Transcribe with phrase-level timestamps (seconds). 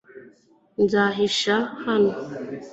[0.83, 1.55] Nzahisha
[1.85, 2.11] hano